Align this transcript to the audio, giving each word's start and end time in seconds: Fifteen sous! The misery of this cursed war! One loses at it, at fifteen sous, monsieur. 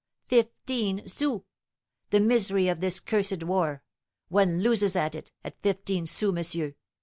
Fifteen 0.25 1.07
sous! 1.07 1.41
The 2.09 2.19
misery 2.19 2.67
of 2.67 2.79
this 2.81 2.99
cursed 2.99 3.43
war! 3.43 3.83
One 4.29 4.61
loses 4.63 4.95
at 4.95 5.13
it, 5.13 5.31
at 5.43 5.61
fifteen 5.61 6.07
sous, 6.07 6.31
monsieur. 6.33 6.73